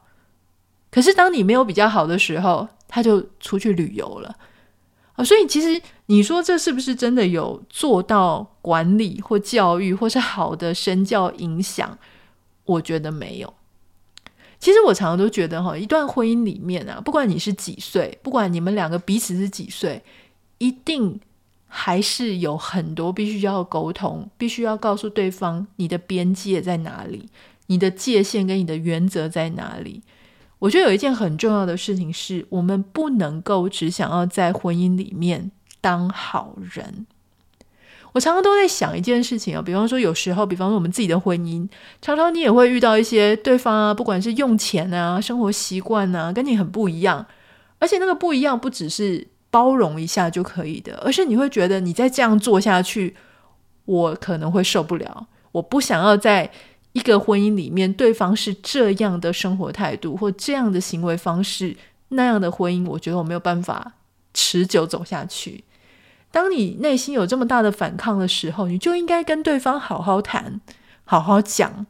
[0.89, 4.33] 可是当你没有比较好的时候，他就出去旅游了。
[5.23, 11.97] 所以，其实你说这是不是真的有做到管理或教育，或是好的身教影响？
[12.65, 13.53] 我觉得没有。
[14.59, 20.01] 其实我常常都觉得，哈，一段婚姻里面啊，不管你是几岁，不管你们两个彼此是几岁，
[20.57, 21.19] 一定
[21.67, 27.29] 还是有很多必须要沟通，必须要告诉对方你的边界在哪里，
[27.67, 30.01] 你的界限跟你的原则在哪里。
[30.59, 37.07] 我觉得有一件很重要的事情是，我们不能够只想要在婚姻里面当好人。
[38.11, 41.65] 我常常都在想一件事情啊，比方说有时候，比方说我们自己的婚姻，
[42.01, 47.25] 常常你也会遇到一些对方啊，不管是用钱啊、生活习惯啊，跟你很不一样，
[47.77, 53.15] 而且那个不一样不只是包容一下就可以的，而是你会觉得你再这样做下去，
[53.85, 56.51] 我可能会受不了，我不想要再。
[56.93, 61.77] 一个婚姻里面，对方是这样的生活态度或这样的行为方式，
[62.09, 63.93] 那样的婚姻，我觉得我没有办法
[64.33, 65.63] 持久走下去。
[66.31, 70.59] 当你内心有这么大的反抗的时候，你就应该跟对方好好谈，
[71.05, 71.85] 好好讲，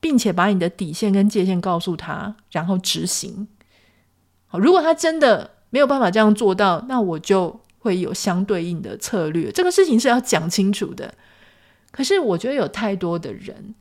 [0.00, 3.46] 并且把你的底线跟界限告诉他，然后执行。
[4.48, 9.52] 好，如果他真的没有办法这样做到，那我就会有相对应的策略。
[9.52, 11.14] 这个事情是要讲清楚的。
[11.92, 13.74] 可是我觉得有太多的人。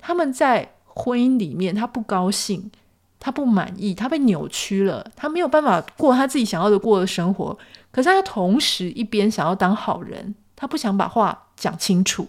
[0.00, 2.70] 他们在婚姻里面，他不高兴，
[3.18, 7.56] 他不满意，他被扭曲了，他没有办法过他自己想要的过的生活。
[7.92, 12.26] 可是他同时一边想要当好人，他不想把话讲清楚。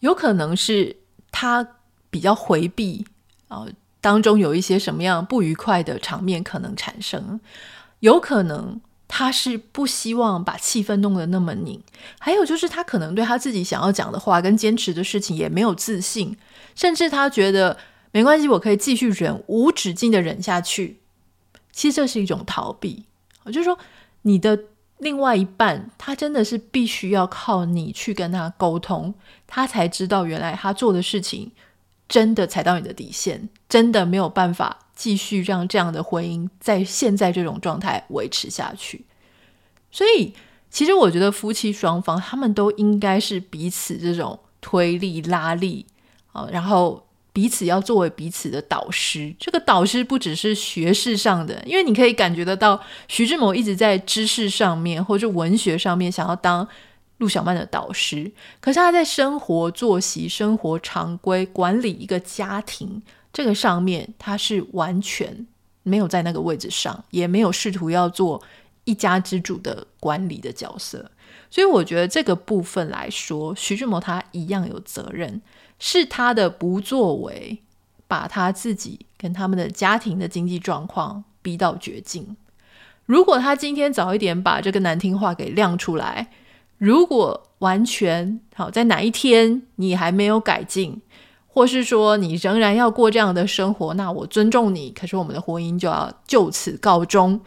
[0.00, 0.96] 有可能是
[1.30, 1.66] 他
[2.10, 3.04] 比较回避
[3.48, 3.66] 啊，
[4.00, 7.40] 当中有一些什么样不愉快的场面可能产生，
[8.00, 8.80] 有可能。
[9.10, 11.82] 他是不希望把气氛弄得那么拧，
[12.18, 16.36] 还有就是他可能对他自己想要讲的话跟坚持的事情也没有自信，
[16.78, 17.76] 甚至他觉得
[18.12, 21.00] 没关系，我可以继续忍，无止境的忍下去。
[21.72, 23.04] 其实这是一种逃避，
[23.46, 23.76] 就是说
[24.22, 24.58] 你的
[24.98, 29.12] 另外一半，他真的是必须要靠你去跟他沟通，
[29.48, 31.50] 他才知道原来他做的事情
[32.08, 34.78] 真的踩到你的底线，真的没有办法。
[34.94, 39.04] 继续让这样的婚姻在现在这种状态维持下去，
[39.92, 40.34] 所以
[40.70, 45.86] 其实我觉得夫妻双方他们都应该是彼此这种推力拉力
[46.32, 49.34] 啊，然后彼此要作为彼此的导师。
[49.38, 56.66] 这个导师不只是学识上的，因为你可以感觉得到徐志摩一直在知识上面或者文学上面想要当
[57.18, 63.02] 陆小曼的导师，可是他在生活作息、生活常规、管理一个家庭。
[63.30, 65.46] 这个上面他是完全
[65.82, 68.42] 没有在那个位置上，也没有试图要做
[68.84, 71.10] 一家之主的管理的角色。
[71.50, 75.40] 所以我觉得这个部分来说，徐志摩他一样有责任，
[75.78, 77.62] 是他的不作为，
[78.06, 82.36] 把他自己跟他们的家庭的经济状况逼到绝境。
[83.06, 86.30] 如果他今天早一点把这个难听话给亮出来，
[86.76, 91.00] 如果完全好，在哪一天你还没有改进，
[91.46, 97.40] 或是说你仍然要过这样的生活，那我尊重你，可是我们的婚姻就要就此告终。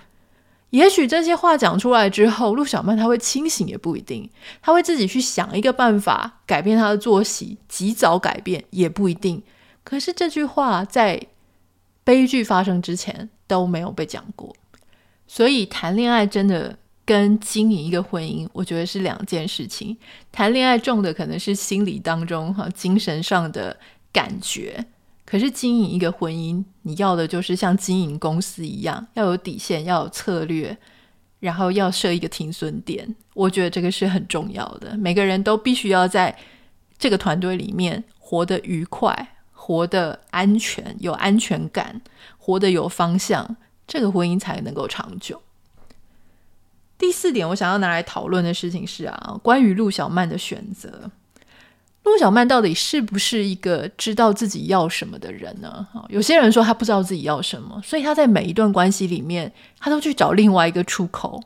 [0.72, 4.30] 也许这些话讲出来之后，陆小曼她会清醒也不一定，
[4.62, 9.42] 她会自己去想一个办法改变她的作息，及早改变也不一定。
[9.84, 11.22] 可是这句话在
[12.04, 14.56] 悲剧发生之前都没有被讲过，
[15.28, 19.98] 所以谈恋爱真的跟经营一个婚姻，我觉得是两件事情。
[20.32, 23.78] 谈恋爱重的可能是心理当中哈精神上的
[24.14, 24.86] 感觉。
[25.32, 30.78] 可是经营一个婚姻，你要的就是像经营公司一样，要有底线，要有策略，
[31.40, 33.16] 然后要设一个停损点。
[33.34, 34.98] 我觉得这个是很重要的。
[34.98, 36.38] 每个人都必须要在
[37.00, 42.02] 这个团队里面活得愉快，活得安全，有安全感，
[42.38, 43.56] 活得有方向，
[43.88, 45.42] 这个婚姻才能够长久。
[46.98, 51.10] 第四点，我想要拿来讨论的事情是啊，关于陆小曼的选择。
[52.04, 55.88] 陆小曼到底是不是一个知道自己要什么的人呢？
[56.10, 61.42] 有些人说他不知道自己要什么，所以他在每一段关系里面，他都去找另外一个出口。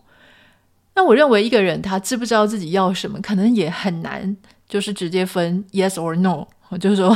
[0.96, 4.36] 那我认为一个人他知不知道自己要什么，可能也很难，
[4.68, 6.48] 就是直接分 yes or no。
[6.80, 7.16] 就是说，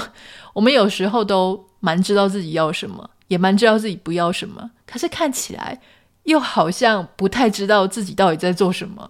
[0.53, 5.79] 我们有时候都蛮知道自己要什么，也蛮知道自己不要什么，可是看起来
[6.23, 9.09] 又好像不太知道自己到底在做什么。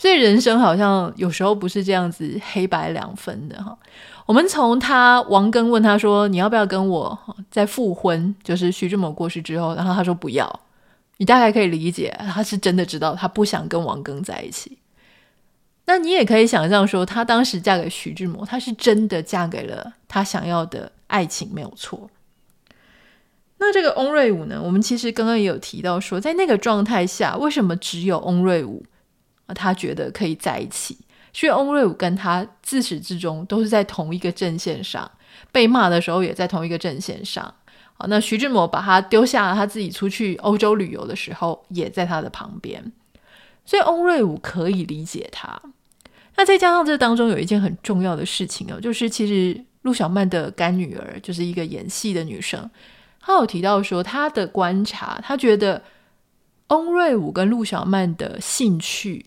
[0.00, 3.76] 所以人生好像有时候不是这样子黑白两分的哈。
[4.24, 7.18] 我们从他王庚问他说，你要不要跟我
[7.50, 10.60] 再复婚，就是徐志摩过世之后，然后他说不要，
[11.18, 14.78] 你大概可以理解他是真的知道他不想跟王庚在一起。
[15.84, 22.08] 那你也可以想象说，他当时嫁给徐志摩，他是真的嫁给了他想要的爱情，没有错。
[23.58, 24.62] 那这个翁瑞午呢？
[24.64, 28.82] 我们其实刚刚也有提到说，在那个状态下，为什么只有翁瑞午？
[29.54, 30.98] 他觉得可以在一起，
[31.32, 35.10] 所以翁瑞午跟他自始至终都是在同一个阵线上，
[35.52, 37.54] 被骂的时候也在同一个阵线上。
[37.94, 42.92] 好，那徐志摩把他丢下了，他自己出去欧洲旅游的时候，也在他的旁边，
[43.64, 45.60] 所以翁瑞午可以理解他。
[46.36, 52.70] 那再加上这当中有一件很重要的事情哦，就是其实陆小曼的干女儿就是一个演戏的女生，
[53.20, 55.82] 她有提到说，她的观察，她觉得
[56.68, 59.26] 翁瑞午跟陆小曼的兴趣。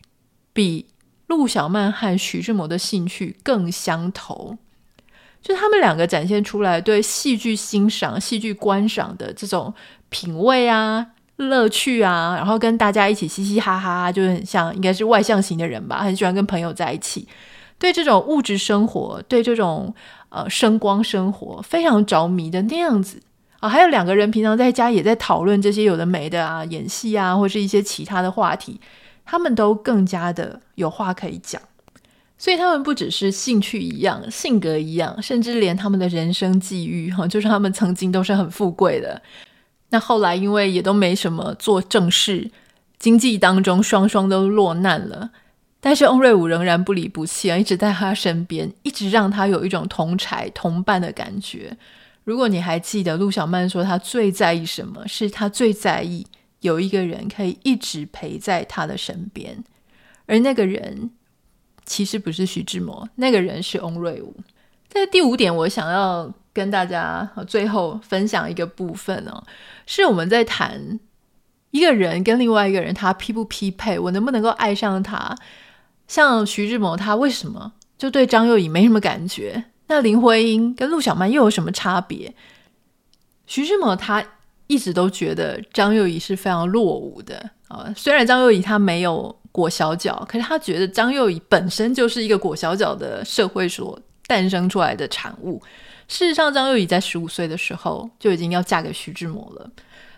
[0.53, 0.85] 比
[1.27, 4.57] 陆小曼和徐志摩的兴趣更相投，
[5.41, 9.73] 就他们两个展现出来对戏剧欣赏、戏剧观赏的这种
[10.09, 17.27] 品味啊、乐趣啊，然后跟大家一起嘻嘻哈哈，就很像应该是外向型的人吧，很喜欢跟朋友在一起，
[17.79, 19.93] 对这种物质生活、对这种
[20.29, 23.19] 呃声光生活非常着迷的那样子
[23.59, 23.67] 啊。
[23.67, 28.79] 还有两个人平常在家也在讨论这些有的没的啊，演戏啊，或是一些其他的话题。
[29.25, 31.61] 他们都更加的有话可以讲，
[32.37, 39.21] 所以他们不只是兴趣一样、性格一样，甚至连他们的人生际遇，哈，就是他们曾经都是很富贵的。
[39.89, 42.49] 那后来因为也都没什么做正事，
[42.99, 45.29] 经济当中双双都落难了，
[45.79, 51.77] 但是翁瑞午仍然不离不弃啊，一直在他身边，一直让他有一种同柴同伴的感觉。
[52.23, 55.07] 如果你还记得陆小曼说，他最在意什么？
[55.07, 56.25] 是他最在意。
[56.63, 59.61] 有一个人可以一直陪在他的身边，
[60.25, 61.11] 而那个人
[61.85, 64.33] 其实不是徐志摩，那个人是翁瑞午。
[64.87, 69.43] 在第五点，我想要跟大家最后分享一个部分哦，
[69.85, 70.97] 是我们在谈
[71.71, 75.35] 一个人跟另外一个人他匹不匹配，我能不能够爱上他？
[76.07, 79.65] 像徐志摩，他为什么就对张幼仪没什么感觉？
[79.87, 82.33] 那林徽因跟陆小曼又有什么差别？
[83.45, 84.23] 徐志摩他。
[84.67, 95.59] 一直都觉得张幼仪是非常落伍的啊、虽然张幼仪她没有裹小脚，可是她觉得张幼仪本身就是一个裹小脚的社会所诞生出来的产物。
[96.07, 99.67] 事实上，张幼仪在十五岁的时候就已经要嫁给徐志摩了，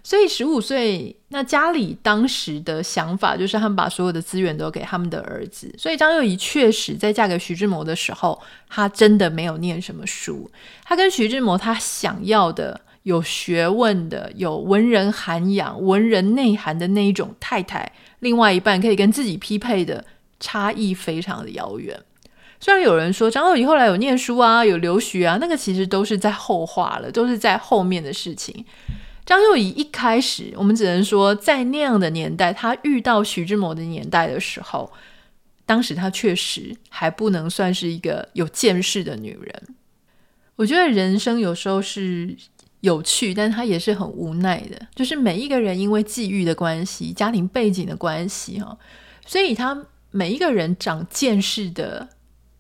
[0.04, 10.52] 所以十五岁那家里当时的想法就是他们把所有的资源都给他们的儿子，所以张幼仪确实在嫁给徐志摩的时候，她真的没有念什么书，
[10.84, 12.82] 她跟徐志摩她想要的。
[13.06, 20.04] 有学问的、有文人涵养、文人内涵的那一种太太，另外一半可以跟自己匹配的，
[20.40, 22.00] 差异非常的遥远。
[22.60, 28.66] 虽然有人说张幼仪后来有念书啊，有留学啊，那个其实都是在后话了，都是在后面的事情。
[29.24, 34.92] 张幼仪一开始，我们只能说，在那样的年代，她遇到徐志摩的年代的时候，
[35.64, 39.64] 当时她确实还不能算是一个有见识的女人。
[40.56, 42.34] 我觉得人生有时候是
[42.86, 44.88] 有趣，但他也是很无奈的。
[44.96, 48.78] 就是每一个人因为际遇的关系、家庭背景的关系，哈，
[49.26, 52.08] 所以他每一个人长见识的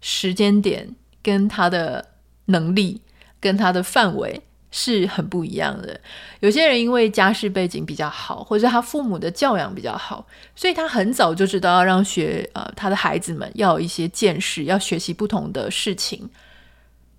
[0.01, 2.05] 时间点，跟他的
[2.45, 3.01] 能力，
[3.39, 4.41] 跟他的范围。
[4.77, 5.97] 是很不一样的。
[6.41, 16.29] 有些人因为家世背景比较好，或者他父母的教养比较好，所以他很早就知道要让学呃他的孩子们要一些见识，要学习不同的事情。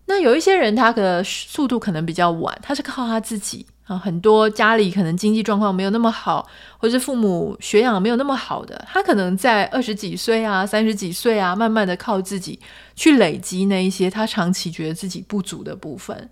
[0.06, 6.48] 那有一些人他的速度可能比较晚，他是靠他自己啊，很多家里可能经济状况没有那么好，
[6.78, 12.58] 或者父母学养没有那么好的，他可能在二十几岁啊、三十几岁啊，慢慢的靠自己
[12.94, 16.28] 去累积那一些他长期觉得自己不足的部分。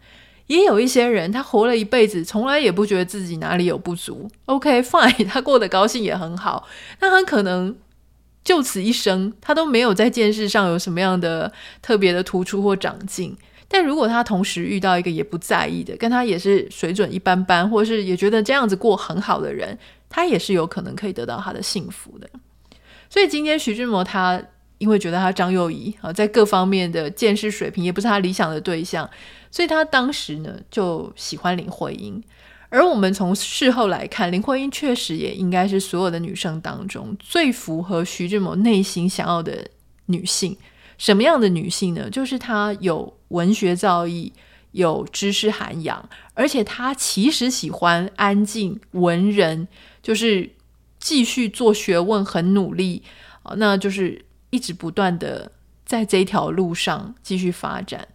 [0.47, 4.31] 也有一些人，他活了一辈子，从来也不觉得自己哪里有不足。
[4.45, 6.69] OK，fine， 他过得高兴也很好。
[7.01, 7.75] 那很可能
[8.45, 11.51] 就此一生，他都没有在见识上有什么样的
[11.81, 13.35] 特别的突出或长进。
[13.69, 22.29] 但如果他同时遇到一个也不在意的，跟他也是水准一般般，或是也觉得这样子过很好的人，他也是有可能可以得到他的幸福的。
[23.09, 24.43] 所以今天徐志摩他
[24.79, 29.09] 因为觉得他张幼仪啊，在各方面的见识水平也不是他理想的对象。
[29.51, 32.21] 所以他当时呢就喜欢林徽因，
[32.69, 39.65] 而我们从事后来看，林徽因确实也应该是所有的女生当中最符合徐志摩内心想要的
[40.07, 40.57] 女性。
[40.99, 42.11] 什么样的女性呢？
[42.11, 44.33] 就是她有文学造诣，
[44.73, 49.69] 有知识涵养，而且他其实喜欢安静文人，
[50.03, 50.51] 就是
[50.99, 53.03] 继续做学问，很努力
[53.43, 55.51] 啊，那就是一直不断的
[55.85, 58.07] 在这条路上继续发展。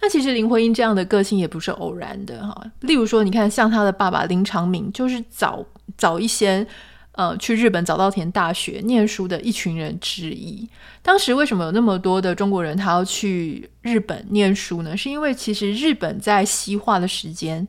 [0.00, 2.64] 那其实林徽因这样的个性也不是偶然的哈。
[2.80, 5.64] 例如说，你看像她的爸爸林长民，就是早
[5.96, 6.66] 早一些
[7.12, 10.68] 呃去日本早稻田大学念书的一群人之一。
[11.02, 14.96] 当时为什么有那么多的中国人他要去日本念书呢？
[14.96, 17.66] 是因为其实日本在西化的时间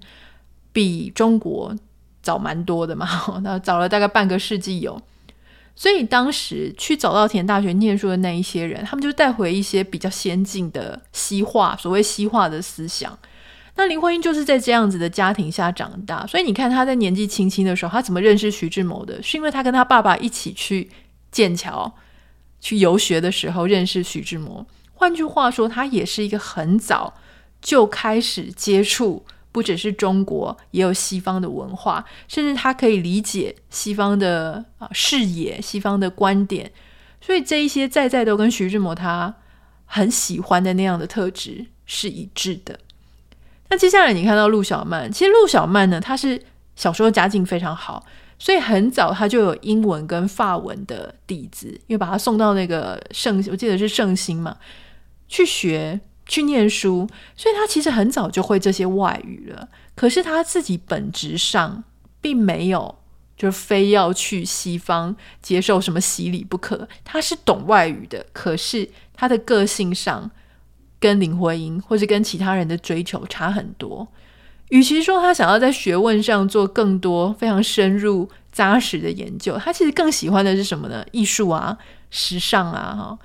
[0.72, 1.76] 比中国
[2.22, 3.08] 早蛮多的嘛，
[3.44, 5.02] 那早了大概半个世纪有。
[5.76, 13.18] 所以当时去早稻田大学念书的那一些人，他们就带回一些比较先进的西化，所谓西化的思想。
[13.76, 19.22] 那林徽因就是在这样子的家庭下长大，所以你看她在年纪轻轻的时候，她怎么认识徐志摩的？
[19.24, 20.90] 是因为她跟她爸爸一起去
[21.32, 21.94] 剑桥
[22.60, 24.66] 去游学的时候认识徐志摩。
[24.94, 27.14] 换句话说，她也是一个很早
[27.62, 29.26] 就开始接触。
[29.52, 36.72] 不只是中国，也有西方的文化，甚至他可以理解西方的啊视野、西方的观点，
[37.22, 39.32] 所以这一些在在都跟徐志摩他
[39.86, 42.80] 很喜欢的那样的特质是一致的。
[43.70, 46.42] 那接下来你看到陆小曼，其实陆小曼呢，她是
[46.76, 48.06] 小时候家境非常好，
[48.38, 54.58] 所以很早她就有英文跟法文的底子，因为把她送到那个圣，我记得是圣心嘛，
[55.28, 56.00] 去学。
[56.26, 57.06] 去念书，
[57.36, 59.68] 所以她其实很早就会这些外语了。
[59.94, 61.84] 可是她自己本质上
[62.22, 62.96] 并没有，
[63.36, 66.88] 就是非要去西方接受什么洗礼不可。
[67.04, 70.32] 他是懂外语的，可是他的个性上
[71.04, 74.08] 跟林徽因或是跟其他人的追求差很多。
[74.70, 81.06] 与其说他想要在学问上做更多非常深入扎实的研究，他其实更喜欢的是什么呢？
[81.12, 81.78] 艺术啊，
[82.10, 83.20] 时尚啊，哈。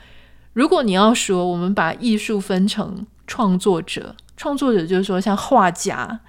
[0.54, 6.20] 如果你要说，我们把艺术分成创作者，创作者就是说像画家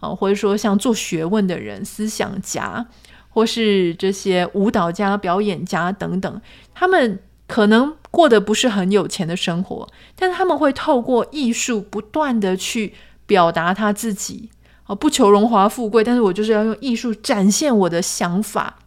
[0.00, 2.86] 啊，或者说像做学问的人、思想家，
[3.28, 6.40] 或是这些舞蹈家、表演家等等，
[6.72, 12.94] 他们可能过得不是很有钱的生活，但是他们会透过艺术不断地去
[13.26, 14.50] 表达他自己
[14.84, 18.78] 啊，不求荣华富贵，但是我就是要用艺术展现我的想法。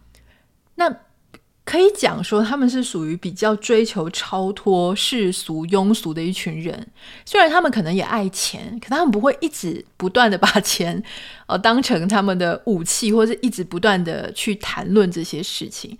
[0.76, 0.92] 那
[1.64, 6.88] 可以讲说，他们是属于比较追求超脱世俗庸俗的一群人。
[7.26, 11.02] 虽然他们可能也爱钱，可他们不会一直不断的把钱
[11.46, 15.98] 呃 当成他们的武器，或者一直不断的去谈论这些事情。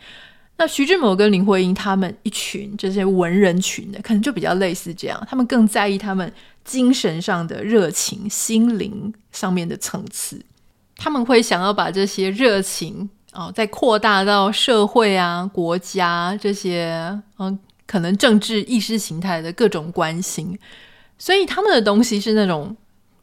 [0.58, 6.30] 那徐志摩跟林徽因他们一群这些文人群的，可能就比较类似这样，他们更在意他们
[6.64, 10.44] 精神上的热情、心灵上面的层次，
[10.96, 13.08] 他们会想要把这些热情。
[13.34, 16.96] 哦，再扩大到社会啊、国家这些，
[17.38, 17.56] 嗯，
[17.86, 20.58] 可能政治意识形态的各种关心，
[21.18, 22.74] 所以他们的东西是那种，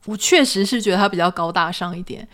[0.05, 2.25] 我确实是觉得他比较高大上一点。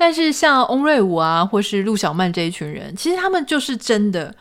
[0.00, 4.34] 但是像翁瑞午啊，或是陆小曼这一群人，其实他们就是真的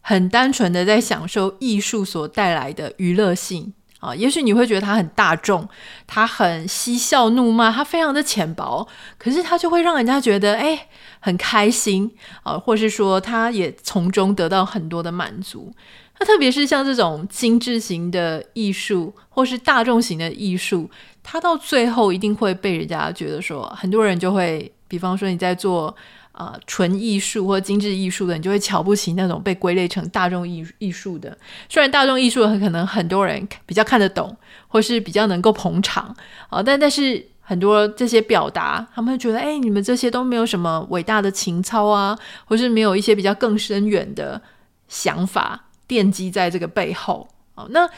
[0.00, 5.68] 很单纯的在享受艺术所带来的娱乐性，啊，也许你会觉得他很大众，
[6.06, 8.86] 他很嬉笑怒骂，他非常的浅薄，
[9.18, 10.86] 可是他就会让人家觉得哎
[11.18, 12.08] 很开心
[12.44, 15.74] 啊，或是说他也从中得到很多的满足。
[16.20, 20.88] 那特别是像这种精致型的艺术，或是大众型的艺术，
[21.22, 25.96] 他到最后一定会被人家觉得说，很多人就会，比方说你在做。
[26.32, 31.36] 啊，纯艺术或精致艺术的，你就会瞧不起那种被归类成大众艺艺术的。
[31.68, 34.34] 虽然大众艺术很可能很多人比较看得懂，
[34.68, 36.16] 或是比较能够捧场
[36.48, 44.40] 啊，但但是很多这些表达，他们会觉得，哎，你们这些都没有什么伟大的情操啊，或是没有一些比较更深远的
[44.88, 47.28] 想法奠基在这个背后。
[47.56, 47.90] 啊，那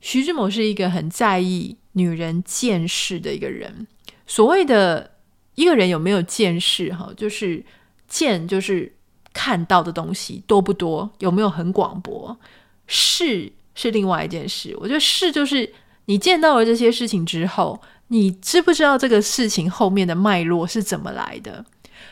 [0.00, 3.86] 徐志摩是一个很在意女人见识的一个人，
[4.26, 5.10] 所谓的。
[5.56, 6.92] 一个人有没有见识？
[6.94, 7.62] 哈，就是
[8.08, 8.92] 见，就是
[9.32, 12.36] 看到的东西多不多，有没有很广博？
[12.86, 14.76] 识是另外一件事。
[14.80, 15.70] 我觉得识就是
[16.06, 21.64] 你见到了这些事情之后，你知不知道这个事情后面的脉络是怎么来的？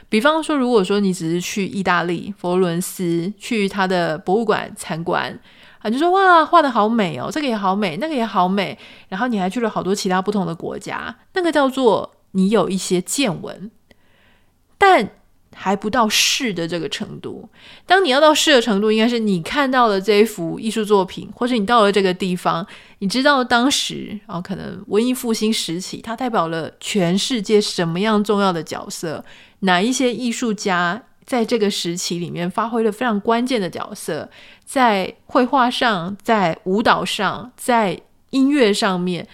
[0.09, 5.37] 比方说，如果说你只是去意大利佛罗伦斯，去他的博物馆参观
[5.81, 8.79] 啊，就说哇，画得好美哦，这个也好美，那个也好美，
[9.09, 12.15] 然后你还去了好多其他不同的国家，那个叫做。
[12.33, 13.71] 你有一些见闻，
[14.77, 15.11] 但
[15.55, 17.49] 还不到是的这个程度。
[17.85, 22.65] 当你要到是的程度，应该是你看到了这一幅艺术作品，或者你到了这个地方，
[23.01, 29.25] 你知道当时啊，可能文艺复兴时期，它代表了全世界什么样重要的角色？
[29.61, 34.31] 哪一些艺术家在这个时期里面发挥了非常关键的角色？
[34.65, 38.01] 在绘画上，在舞蹈上，在
[38.31, 39.27] 音乐上面。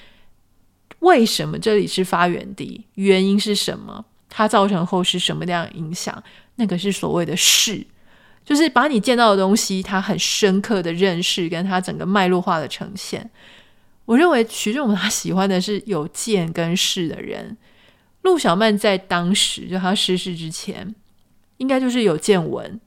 [1.05, 2.86] 为什么这里是发源地？
[2.94, 4.05] 原因是什么？
[4.28, 6.22] 它造成后世什么样的影响？
[6.57, 7.86] 那个是所谓的识，
[8.44, 13.30] 就是把你见到的东西，它很深刻的认识，跟它整个脉络化的呈现。
[14.07, 17.57] 我认为徐志摩他喜欢的是有见跟识的人。
[18.22, 20.94] 陆小曼在当时就他逝世之前，
[21.59, 22.80] 应该就是有见闻。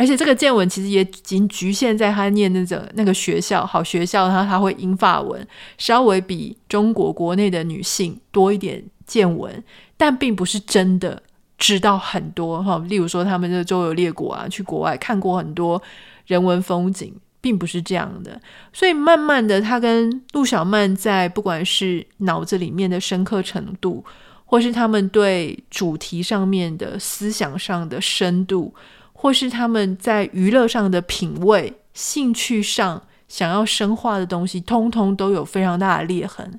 [0.00, 5.46] 而且这个见闻其实也仅局限在他念那个那个学校好学校，他他会英法文，
[5.76, 9.62] 稍微比中国国内的女性多一点见闻，
[9.98, 11.22] 但并不是真的
[11.58, 12.82] 知道很多哈。
[12.88, 15.82] 例如说，他们的周游列国啊，去国外看过很多
[16.24, 18.40] 人文风景，并不是这样的。
[18.72, 24.02] 所以慢慢的，他跟陆小曼在不管是脑子里面的深刻程度，
[24.46, 28.74] 或是他们对主题上面的思想上的深度。
[29.20, 36.58] 或是他们在娱乐上的品味、兴趣上想要深化的东西，通通都有非常大的裂痕。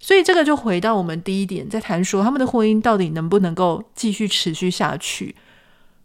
[0.00, 5.36] 所以这个就回到我们第一点，在谈说他们的婚姻到底能不能够继续持续下去。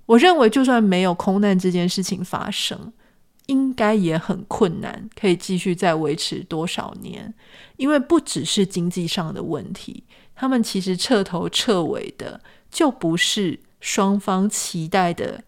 [0.06, 2.92] 我认为，就算没有空难这件事情发生，
[3.46, 7.34] 应该也很困难，可以继续再维持多少年？
[7.78, 10.04] 因为不只是经济上的问题，
[10.36, 15.46] 他们其实彻头彻尾的就不是双方期待的。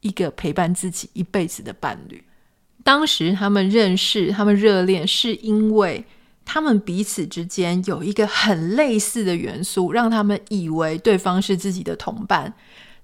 [0.00, 2.22] 一个陪伴自己一辈子的伴侣。
[2.84, 6.04] 当时他们认识，他们热恋，是因为
[6.44, 12.54] 他们彼此之间有一个很类似的元素，让他们以为对方是自己的同伴。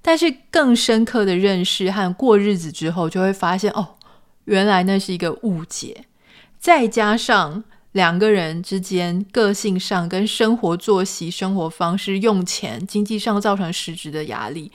[0.00, 3.96] 但是更深刻的认识和过日子之后，就会发现哦，
[4.44, 6.04] 原来那是一个误解。
[6.58, 14.72] 再加上两个人之间个性上、跟生活作息、生活方式、用钱、经济上造成实质的压力。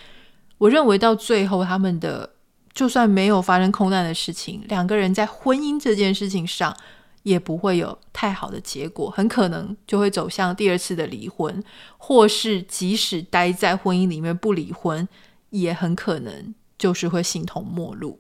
[0.60, 2.30] 我认为到最后，他们的
[2.74, 6.76] 就算没有发生空难的事情，两个人在婚姻这件事情上
[7.24, 11.64] 也不会有太好的结果，很可能就会走向第二次的离婚，
[11.98, 15.08] 或是即使待在婚姻里面不离婚，
[15.50, 18.20] 也很可能就是会形同陌路。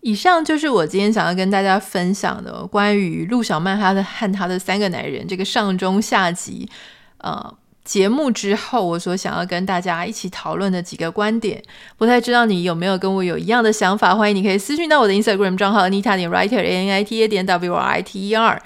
[0.00, 6.70] 以上就是我今天想要跟大家分享的关于陆小曼她的和她的三个男人这个上中下集，
[7.18, 7.58] 呃。
[7.88, 11.62] 节目之后，我所想要跟大家一起讨论的几个观点，
[11.96, 14.14] 不太知道你有没有跟我有一样的想法？
[14.14, 18.28] 欢迎你可以私讯到我的 Instagram 账号 nita 点 Writer A N I T A 点 W R I T
[18.28, 18.62] E R。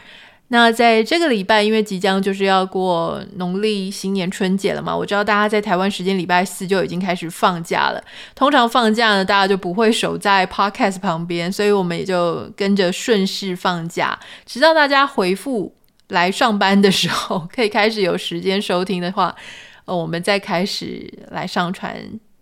[0.48, 8.02] 那在这个礼拜，因为即将就是要过农历新年春节了嘛，我知道大家在台湾时间礼拜四就已经开始放假了。
[8.34, 15.72] 通常放假呢，大家就不会守在 Podcast 旁边，所以我们也就跟着顺势放假，直到大家回复。
[16.12, 19.34] 来上班的时候，可以开始有时间收听的话，
[19.86, 21.96] 呃，我们再开始来上传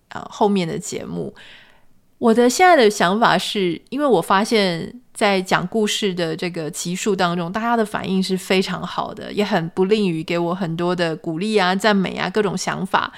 [0.09, 1.35] 啊、呃、后面的节目。
[2.19, 13.11] 我的现在的想法是，因为我发现，在讲故事的这个集数当中，大家的反应是非常好的，也很不吝于给我很多的鼓励啊、赞美啊、各种想法，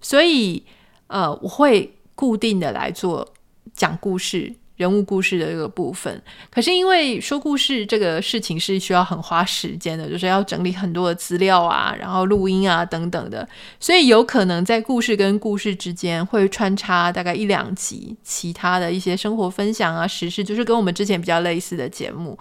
[0.00, 0.64] 所以
[1.06, 3.28] 呃，我会固定的来做
[3.74, 4.52] 讲故事。
[4.78, 6.22] 人物故事的这个部分。
[6.50, 13.46] 可是因为说故事这个事情是需要很花时间的，就是要整理很多的资料啊，然后录音啊等等的，
[13.78, 22.38] 所以有可能在故事跟故事之间会穿插大概一两集其他的一些生活分享啊、时事，就是跟我们之前比较类似的节目。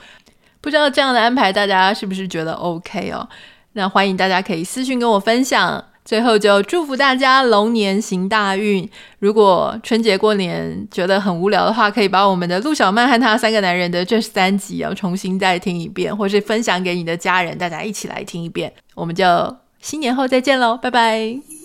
[0.62, 3.28] 不知道这样的安排大家是不是觉得 OK 哦？
[3.74, 5.84] 那欢迎大家可以私信跟我分享。
[6.08, 8.90] 最后就祝福大家龙年行大运。
[9.20, 18.72] 如果春节过年觉得很无聊的话，可以把我们的陆小曼和他三个男人的这三集要重新再听一遍，或是分享给你的家人，大家一起来听一遍。
[18.96, 19.26] 我们就
[19.82, 21.57] 新年后再见喽，拜拜。